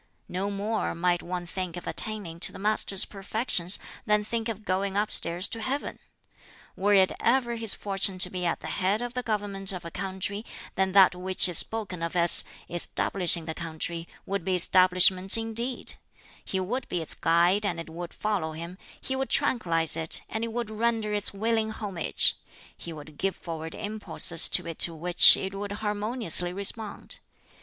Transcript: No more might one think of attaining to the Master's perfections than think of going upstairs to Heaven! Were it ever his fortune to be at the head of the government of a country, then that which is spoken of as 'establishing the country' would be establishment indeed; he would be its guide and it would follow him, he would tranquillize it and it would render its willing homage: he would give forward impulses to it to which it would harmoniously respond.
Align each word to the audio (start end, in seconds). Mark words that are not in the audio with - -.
No 0.27 0.49
more 0.49 0.95
might 0.95 1.21
one 1.21 1.45
think 1.45 1.77
of 1.77 1.85
attaining 1.85 2.39
to 2.39 2.51
the 2.51 2.57
Master's 2.57 3.05
perfections 3.05 3.77
than 4.03 4.23
think 4.23 4.49
of 4.49 4.65
going 4.65 4.97
upstairs 4.97 5.47
to 5.49 5.61
Heaven! 5.61 5.99
Were 6.75 6.95
it 6.95 7.11
ever 7.19 7.55
his 7.55 7.75
fortune 7.75 8.17
to 8.17 8.31
be 8.31 8.43
at 8.43 8.61
the 8.61 8.65
head 8.65 9.03
of 9.03 9.13
the 9.13 9.21
government 9.21 9.71
of 9.71 9.85
a 9.85 9.91
country, 9.91 10.43
then 10.73 10.93
that 10.93 11.13
which 11.13 11.47
is 11.47 11.59
spoken 11.59 12.01
of 12.01 12.15
as 12.15 12.43
'establishing 12.67 13.45
the 13.45 13.53
country' 13.53 14.07
would 14.25 14.43
be 14.43 14.55
establishment 14.55 15.37
indeed; 15.37 15.93
he 16.43 16.59
would 16.59 16.89
be 16.89 16.99
its 16.99 17.13
guide 17.13 17.63
and 17.63 17.79
it 17.79 17.87
would 17.87 18.11
follow 18.11 18.53
him, 18.53 18.79
he 18.99 19.15
would 19.15 19.29
tranquillize 19.29 19.95
it 19.95 20.23
and 20.29 20.43
it 20.43 20.51
would 20.51 20.71
render 20.71 21.13
its 21.13 21.31
willing 21.31 21.69
homage: 21.69 22.35
he 22.75 22.91
would 22.91 23.19
give 23.19 23.35
forward 23.35 23.75
impulses 23.75 24.49
to 24.49 24.65
it 24.65 24.79
to 24.79 24.95
which 24.95 25.37
it 25.37 25.53
would 25.53 25.73
harmoniously 25.73 26.51
respond. 26.51 27.19